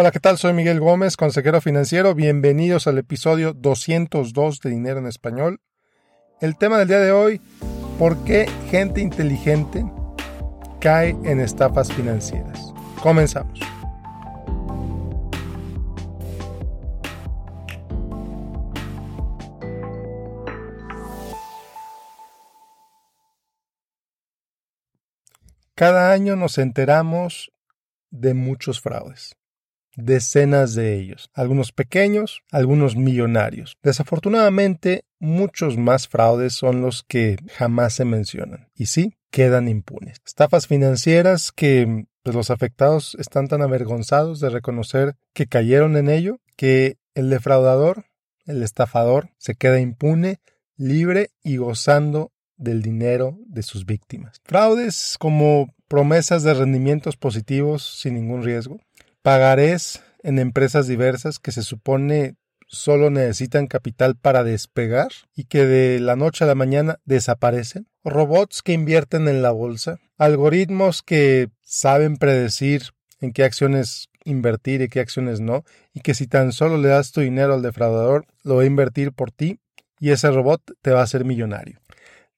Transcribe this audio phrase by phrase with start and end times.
[0.00, 0.38] Hola, ¿qué tal?
[0.38, 2.14] Soy Miguel Gómez, consejero financiero.
[2.14, 5.60] Bienvenidos al episodio 202 de Dinero en Español.
[6.40, 7.40] El tema del día de hoy,
[7.98, 9.84] ¿por qué gente inteligente
[10.78, 12.72] cae en estafas financieras?
[13.02, 13.58] Comenzamos.
[25.74, 27.50] Cada año nos enteramos
[28.12, 29.37] de muchos fraudes
[29.98, 33.76] decenas de ellos, algunos pequeños, algunos millonarios.
[33.82, 40.18] Desafortunadamente, muchos más fraudes son los que jamás se mencionan y sí, quedan impunes.
[40.24, 46.38] Estafas financieras que pues, los afectados están tan avergonzados de reconocer que cayeron en ello
[46.56, 48.06] que el defraudador,
[48.46, 50.38] el estafador, se queda impune,
[50.76, 54.40] libre y gozando del dinero de sus víctimas.
[54.44, 58.78] Fraudes como promesas de rendimientos positivos sin ningún riesgo,
[59.22, 62.36] pagarés en empresas diversas que se supone
[62.66, 68.62] solo necesitan capital para despegar y que de la noche a la mañana desaparecen, robots
[68.62, 75.00] que invierten en la bolsa, algoritmos que saben predecir en qué acciones invertir y qué
[75.00, 78.62] acciones no, y que si tan solo le das tu dinero al defraudador, lo va
[78.62, 79.58] a invertir por ti
[79.98, 81.80] y ese robot te va a hacer millonario.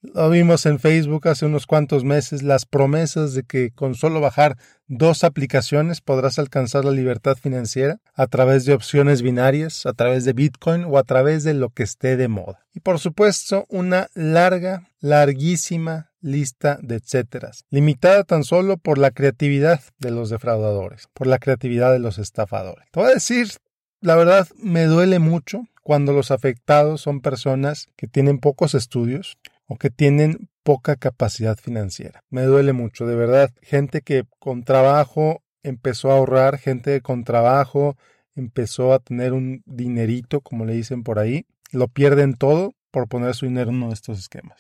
[0.02, 4.56] Lo vimos en Facebook hace unos cuantos meses, las promesas de que con solo bajar
[4.86, 10.32] dos aplicaciones podrás alcanzar la libertad financiera a través de opciones binarias, a través de
[10.32, 12.64] Bitcoin o a través de lo que esté de moda.
[12.72, 19.82] Y por supuesto, una larga, larguísima lista de etcéteras, limitada tan solo por la creatividad
[19.98, 22.86] de los defraudadores, por la creatividad de los estafadores.
[22.90, 23.48] Te voy a decir,
[24.00, 29.36] la verdad, me duele mucho cuando los afectados son personas que tienen pocos estudios,
[29.70, 32.24] o que tienen poca capacidad financiera.
[32.28, 33.52] Me duele mucho, de verdad.
[33.62, 37.96] Gente que con trabajo empezó a ahorrar, gente que con trabajo
[38.34, 43.36] empezó a tener un dinerito, como le dicen por ahí, lo pierden todo por poner
[43.36, 44.58] su dinero en uno de estos esquemas.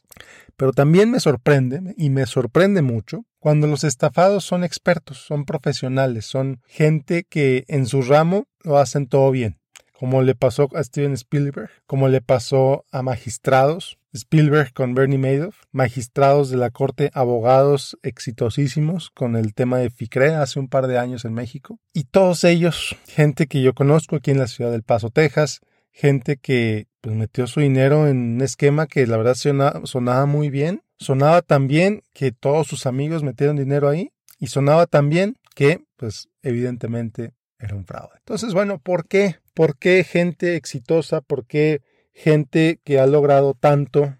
[0.56, 6.24] Pero también me sorprende, y me sorprende mucho, cuando los estafados son expertos, son profesionales,
[6.24, 9.60] son gente que en su ramo lo hacen todo bien
[10.00, 15.64] como le pasó a Steven Spielberg, como le pasó a magistrados, Spielberg con Bernie Madoff,
[15.72, 20.96] magistrados de la corte, abogados exitosísimos con el tema de FICRE hace un par de
[20.96, 21.80] años en México.
[21.92, 25.60] Y todos ellos, gente que yo conozco aquí en la ciudad del Paso, Texas,
[25.92, 30.48] gente que pues, metió su dinero en un esquema que la verdad sonaba, sonaba muy
[30.48, 30.80] bien.
[30.98, 35.84] Sonaba tan bien que todos sus amigos metieron dinero ahí y sonaba tan bien que,
[35.98, 38.16] pues, evidentemente era un fraude.
[38.18, 39.36] Entonces, bueno, ¿por qué?
[39.54, 41.20] ¿Por qué gente exitosa?
[41.20, 41.82] ¿Por qué
[42.12, 44.16] gente que ha logrado tanto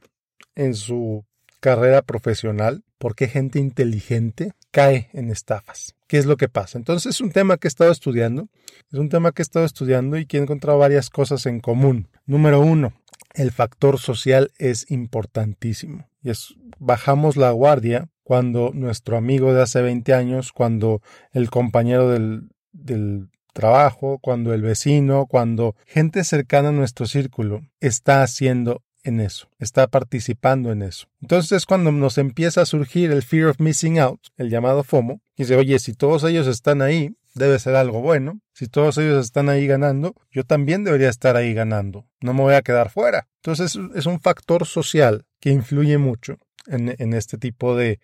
[0.54, 1.24] en su
[1.60, 2.84] carrera profesional?
[2.98, 5.94] ¿Por qué gente inteligente cae en estafas?
[6.06, 6.76] ¿Qué es lo que pasa?
[6.76, 8.48] Entonces es un tema que he estado estudiando,
[8.92, 12.08] es un tema que he estado estudiando y que he encontrado varias cosas en común.
[12.26, 12.92] Número uno,
[13.32, 16.08] el factor social es importantísimo.
[16.22, 21.00] Y es, bajamos la guardia cuando nuestro amigo de hace 20 años, cuando
[21.32, 28.22] el compañero del, del trabajo, cuando el vecino, cuando gente cercana a nuestro círculo está
[28.22, 31.06] haciendo en eso, está participando en eso.
[31.20, 35.20] Entonces es cuando nos empieza a surgir el fear of missing out, el llamado FOMO,
[35.36, 38.40] y dice, oye, si todos ellos están ahí, debe ser algo bueno.
[38.52, 42.06] Si todos ellos están ahí ganando, yo también debería estar ahí ganando.
[42.20, 43.28] No me voy a quedar fuera.
[43.36, 46.36] Entonces es un factor social que influye mucho
[46.66, 48.00] en, en este tipo de,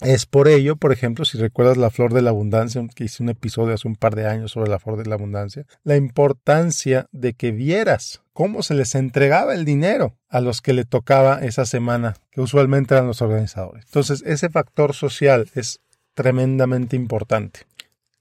[0.00, 3.28] Es por ello, por ejemplo, si recuerdas la flor de la abundancia, que hice un
[3.28, 7.34] episodio hace un par de años sobre la flor de la abundancia, la importancia de
[7.34, 12.16] que vieras cómo se les entregaba el dinero a los que le tocaba esa semana,
[12.30, 13.84] que usualmente eran los organizadores.
[13.86, 15.80] Entonces, ese factor social es
[16.14, 17.60] tremendamente importante.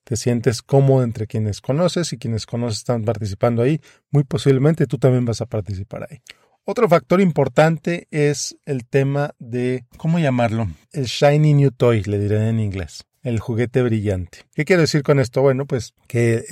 [0.04, 4.98] Te sientes cómodo entre quienes conoces y quienes conoces están participando ahí, muy posiblemente tú
[4.98, 6.22] también vas a participar ahí.
[6.70, 10.68] Otro factor importante es el tema de, ¿cómo llamarlo?
[10.92, 13.06] El shiny new toy, le diré en inglés.
[13.24, 14.40] El juguete brillante.
[14.54, 15.42] ¿Qué quiero decir con esto?
[15.42, 16.44] Bueno, pues que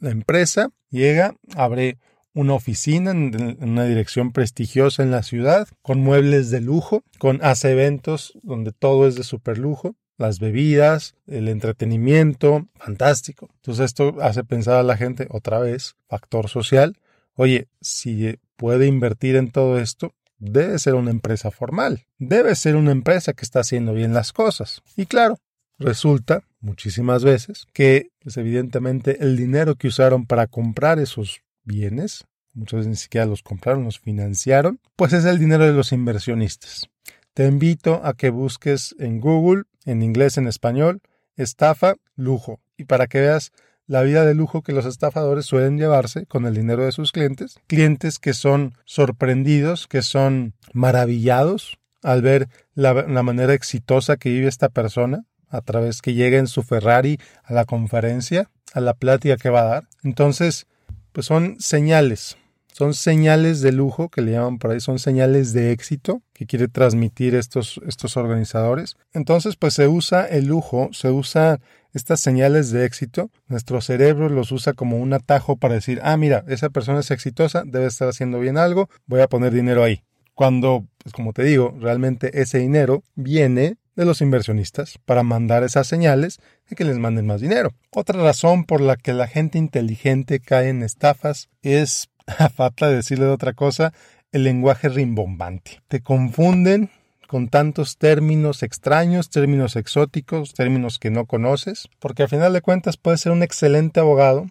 [0.00, 1.98] la empresa llega, abre
[2.34, 7.70] una oficina en, una dirección prestigiosa en la ciudad, con muebles de lujo, con hace
[7.70, 13.48] eventos donde todo es de super lujo, las bebidas, el entretenimiento, fantástico.
[13.60, 16.98] Entonces esto hace pensar a la gente otra vez, factor social.
[17.36, 22.92] Oye, si puede invertir en todo esto, debe ser una empresa formal, debe ser una
[22.92, 24.82] empresa que está haciendo bien las cosas.
[24.96, 25.40] Y claro,
[25.80, 32.24] resulta muchísimas veces que, pues evidentemente, el dinero que usaron para comprar esos bienes,
[32.54, 36.88] muchas veces ni siquiera los compraron, los financiaron, pues es el dinero de los inversionistas.
[37.34, 41.00] Te invito a que busques en Google, en inglés, en español,
[41.34, 43.50] estafa, lujo, y para que veas
[43.86, 47.58] la vida de lujo que los estafadores suelen llevarse con el dinero de sus clientes.
[47.66, 54.68] Clientes que son sorprendidos, que son maravillados al ver la, manera exitosa que vive esta
[54.68, 59.50] persona, a través que llega en su Ferrari a la conferencia, a la plática que
[59.50, 59.88] va a dar.
[60.02, 60.66] Entonces,
[61.12, 62.38] pues son señales,
[62.72, 66.68] son señales de lujo que le llaman por ahí, son señales de éxito que quiere
[66.68, 68.96] transmitir estos, estos organizadores.
[69.12, 71.60] Entonces, pues se usa el lujo, se usa
[71.92, 76.44] estas señales de éxito, nuestro cerebro los usa como un atajo para decir, ah, mira,
[76.48, 80.02] esa persona es exitosa, debe estar haciendo bien algo, voy a poner dinero ahí.
[80.34, 85.86] Cuando, pues como te digo, realmente ese dinero viene de los inversionistas para mandar esas
[85.86, 87.74] señales de que les manden más dinero.
[87.90, 92.08] Otra razón por la que la gente inteligente cae en estafas es,
[92.38, 93.92] a falta de decirle de otra cosa,
[94.32, 95.82] el lenguaje rimbombante.
[95.88, 96.90] Te confunden
[97.32, 102.98] con tantos términos extraños, términos exóticos, términos que no conoces, porque al final de cuentas
[102.98, 104.48] puede ser un excelente abogado,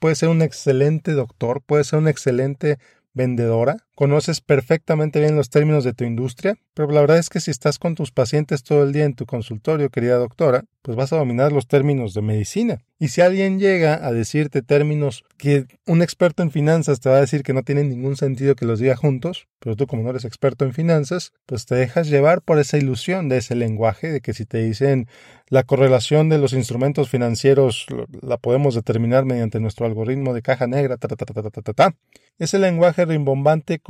[0.00, 2.78] puede ser un excelente doctor, puede ser un excelente
[3.14, 7.52] vendedora, conoces perfectamente bien los términos de tu industria, pero la verdad es que si
[7.52, 11.16] estás con tus pacientes todo el día en tu consultorio, querida doctora, pues vas a
[11.16, 12.78] dominar los términos de medicina.
[13.00, 17.20] Y si alguien llega a decirte términos que un experto en finanzas te va a
[17.20, 20.24] decir que no tienen ningún sentido que los diga juntos, pero tú como no eres
[20.24, 24.32] experto en finanzas, pues te dejas llevar por esa ilusión de ese lenguaje, de que
[24.32, 25.08] si te dicen
[25.48, 27.86] la correlación de los instrumentos financieros
[28.22, 31.72] la podemos determinar mediante nuestro algoritmo de caja negra, ta, ta, ta, ta, ta, ta,
[31.72, 31.96] ta.
[32.38, 33.80] Ese lenguaje rimbombante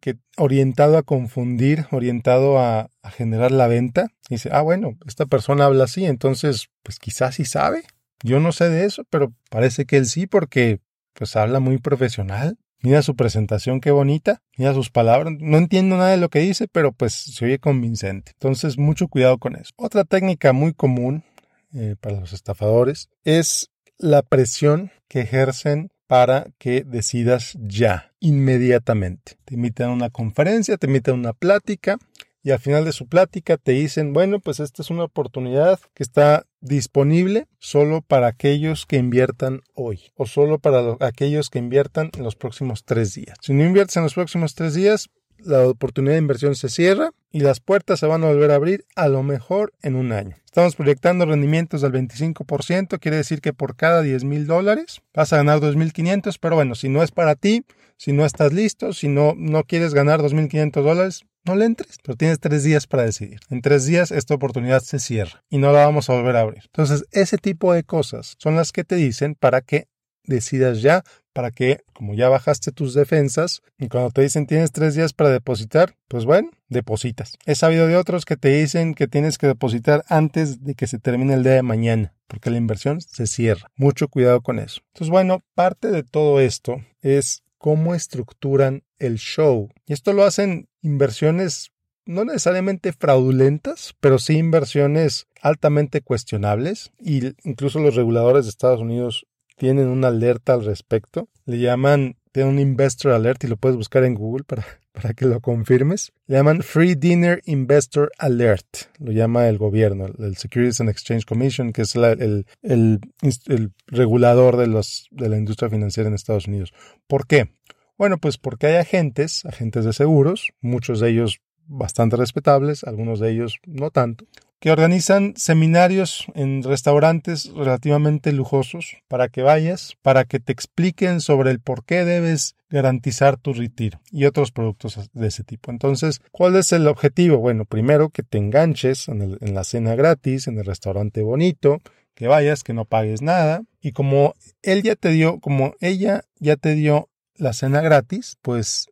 [0.00, 5.66] que, orientado a confundir, orientado a, a generar la venta, dice, ah, bueno, esta persona
[5.66, 7.84] habla así, entonces, pues quizás sí sabe.
[8.22, 10.80] Yo no sé de eso, pero parece que él sí, porque
[11.12, 12.58] pues habla muy profesional.
[12.82, 14.42] Mira su presentación, qué bonita.
[14.56, 15.34] Mira sus palabras.
[15.38, 18.32] No entiendo nada de lo que dice, pero pues se oye convincente.
[18.34, 19.72] Entonces, mucho cuidado con eso.
[19.76, 21.24] Otra técnica muy común
[21.72, 29.38] eh, para los estafadores es la presión que ejercen para que decidas ya, inmediatamente.
[29.44, 31.98] Te invitan a una conferencia, te invitan a una plática
[32.46, 36.04] y al final de su plática te dicen, bueno, pues esta es una oportunidad que
[36.04, 42.22] está disponible solo para aquellos que inviertan hoy o solo para aquellos que inviertan en
[42.22, 43.36] los próximos tres días.
[43.40, 47.40] Si no inviertes en los próximos tres días, la oportunidad de inversión se cierra y
[47.40, 50.36] las puertas se van a volver a abrir a lo mejor en un año.
[50.44, 55.38] Estamos proyectando rendimientos del 25%, quiere decir que por cada 10 mil dólares vas a
[55.38, 57.64] ganar 2.500, pero bueno, si no es para ti,
[57.96, 62.16] si no estás listo, si no, no quieres ganar 2.500 dólares, no le entres, pero
[62.16, 63.40] tienes tres días para decidir.
[63.50, 66.62] En tres días esta oportunidad se cierra y no la vamos a volver a abrir.
[66.66, 69.88] Entonces, ese tipo de cosas son las que te dicen para que
[70.24, 74.94] decidas ya, para que, como ya bajaste tus defensas, y cuando te dicen tienes tres
[74.94, 77.34] días para depositar, pues bueno, depositas.
[77.44, 80.98] He sabido de otros que te dicen que tienes que depositar antes de que se
[80.98, 83.70] termine el día de mañana, porque la inversión se cierra.
[83.76, 84.80] Mucho cuidado con eso.
[84.94, 89.68] Entonces, bueno, parte de todo esto es cómo estructuran el show.
[89.86, 91.72] Y esto lo hacen inversiones
[92.06, 96.92] no necesariamente fraudulentas, pero sí inversiones altamente cuestionables.
[97.00, 101.28] Y incluso los reguladores de Estados Unidos tienen una alerta al respecto.
[101.44, 105.26] Le llaman, tiene un Investor Alert y lo puedes buscar en Google para, para que
[105.26, 106.12] lo confirmes.
[106.26, 108.68] Le llaman Free Dinner Investor Alert.
[108.98, 114.56] Lo llama el gobierno, el Securities and Exchange Commission, que es el, el, el regulador
[114.56, 116.72] de, los, de la industria financiera en Estados Unidos.
[117.08, 117.50] ¿Por qué?
[117.98, 123.30] Bueno, pues porque hay agentes, agentes de seguros, muchos de ellos bastante respetables, algunos de
[123.30, 124.26] ellos no tanto,
[124.60, 131.50] que organizan seminarios en restaurantes relativamente lujosos para que vayas, para que te expliquen sobre
[131.50, 135.70] el por qué debes garantizar tu retiro y otros productos de ese tipo.
[135.70, 137.38] Entonces, ¿cuál es el objetivo?
[137.38, 141.80] Bueno, primero que te enganches en, en la cena gratis, en el restaurante bonito,
[142.14, 143.62] que vayas, que no pagues nada.
[143.80, 148.88] Y como él ya te dio, como ella ya te dio la cena gratis, pues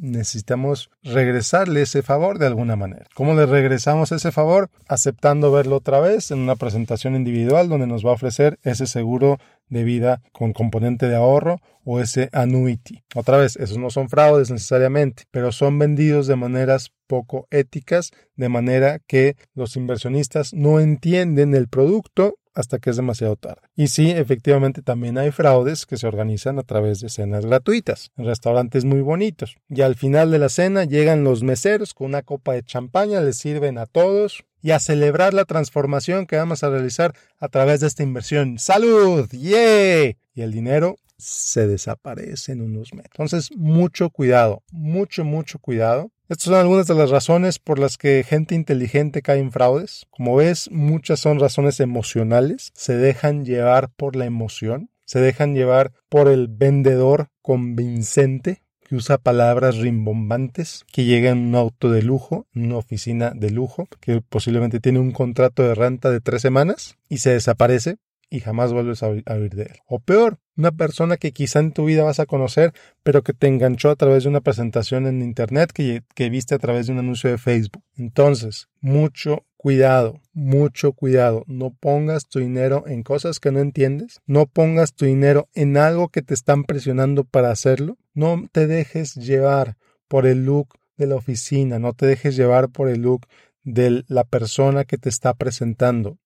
[0.00, 3.06] necesitamos regresarle ese favor de alguna manera.
[3.14, 4.70] ¿Cómo le regresamos ese favor?
[4.88, 9.38] Aceptando verlo otra vez en una presentación individual donde nos va a ofrecer ese seguro
[9.68, 13.04] de vida con componente de ahorro o ese annuity.
[13.14, 18.48] Otra vez, esos no son fraudes necesariamente, pero son vendidos de maneras poco éticas, de
[18.48, 23.62] manera que los inversionistas no entienden el producto hasta que es demasiado tarde.
[23.74, 28.26] Y sí, efectivamente también hay fraudes que se organizan a través de cenas gratuitas, en
[28.26, 29.56] restaurantes muy bonitos.
[29.68, 33.38] Y al final de la cena llegan los meseros con una copa de champaña, les
[33.38, 37.88] sirven a todos y a celebrar la transformación que vamos a realizar a través de
[37.88, 38.58] esta inversión.
[38.58, 39.28] ¡Salud!
[39.32, 43.10] Y el dinero se desaparece en unos meses.
[43.12, 48.24] Entonces, mucho cuidado, mucho, mucho cuidado Estas son algunas de las razones por las que
[48.26, 50.06] gente inteligente cae en fraudes.
[50.08, 55.92] Como ves, muchas son razones emocionales, se dejan llevar por la emoción, se dejan llevar
[56.08, 62.46] por el vendedor convincente que usa palabras rimbombantes, que llega en un auto de lujo,
[62.54, 66.96] en una oficina de lujo, que posiblemente tiene un contrato de renta de tres semanas
[67.10, 67.98] y se desaparece
[68.32, 69.76] y jamás vuelves a oír de él.
[69.86, 72.72] O peor, una persona que quizá en tu vida vas a conocer,
[73.02, 76.58] pero que te enganchó a través de una presentación en Internet que, que viste a
[76.58, 77.84] través de un anuncio de Facebook.
[77.94, 81.44] Entonces, mucho cuidado, mucho cuidado.
[81.46, 84.22] No pongas tu dinero en cosas que no entiendes.
[84.24, 87.98] No pongas tu dinero en algo que te están presionando para hacerlo.
[88.14, 89.76] No te dejes llevar
[90.08, 91.78] por el look de la oficina.
[91.78, 93.26] No te dejes llevar por el look
[93.62, 96.18] de la persona que te está presentando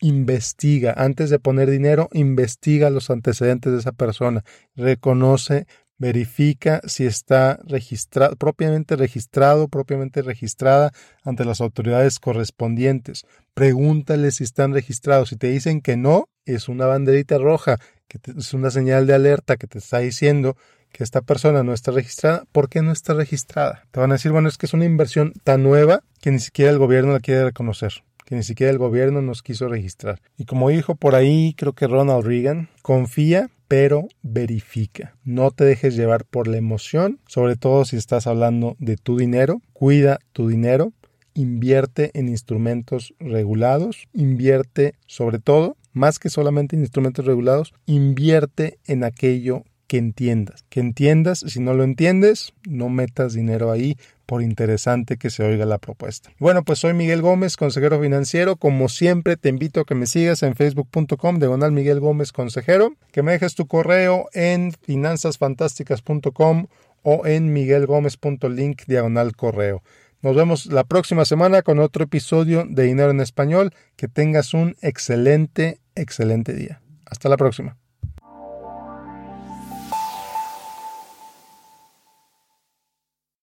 [0.00, 4.44] investiga, antes de poner dinero, investiga los antecedentes de esa persona,
[4.76, 5.66] reconoce,
[5.98, 10.92] verifica si está registrado, propiamente registrado, propiamente registrada
[11.24, 13.26] ante las autoridades correspondientes.
[13.54, 15.30] Pregúntale si están registrados.
[15.30, 19.56] Si te dicen que no, es una banderita roja, que es una señal de alerta
[19.56, 20.56] que te está diciendo
[20.92, 22.44] que esta persona no está registrada.
[22.52, 23.84] ¿Por qué no está registrada?
[23.90, 26.70] Te van a decir, bueno, es que es una inversión tan nueva que ni siquiera
[26.70, 30.20] el gobierno la quiere reconocer que ni siquiera el gobierno nos quiso registrar.
[30.36, 35.16] Y como dijo por ahí, creo que Ronald Reagan, confía pero verifica.
[35.24, 39.62] No te dejes llevar por la emoción, sobre todo si estás hablando de tu dinero.
[39.72, 40.92] Cuida tu dinero,
[41.32, 49.04] invierte en instrumentos regulados, invierte sobre todo, más que solamente en instrumentos regulados, invierte en
[49.04, 50.66] aquello que entiendas.
[50.68, 53.96] Que entiendas, si no lo entiendes, no metas dinero ahí,
[54.28, 56.30] por interesante que se oiga la propuesta.
[56.38, 58.56] Bueno, pues soy Miguel Gómez, consejero financiero.
[58.56, 63.22] Como siempre, te invito a que me sigas en facebook.com, diagonal Miguel Gómez, consejero, que
[63.22, 66.66] me dejes tu correo en finanzasfantásticas.com
[67.02, 69.82] o en miguelgomez.link, diagonal correo.
[70.20, 73.72] Nos vemos la próxima semana con otro episodio de Dinero en Español.
[73.96, 76.82] Que tengas un excelente, excelente día.
[77.06, 77.77] Hasta la próxima.